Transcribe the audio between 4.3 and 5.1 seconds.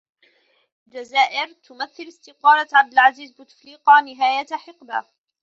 حقبة.